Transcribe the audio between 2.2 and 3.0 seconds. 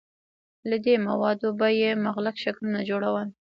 شکلونه